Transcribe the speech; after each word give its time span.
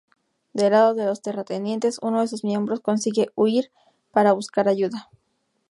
Del 0.53 0.71
lado 0.71 0.95
de 0.95 1.05
los 1.05 1.21
terratenientes, 1.21 1.99
uno 2.01 2.21
de 2.21 2.27
sus 2.27 2.43
miembros 2.43 2.79
consigue 2.79 3.29
huir 3.35 3.71
para 4.09 4.31
buscar 4.33 4.67
ayuda. 4.67 5.11